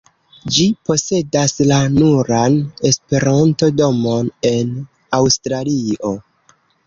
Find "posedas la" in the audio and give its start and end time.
0.89-1.77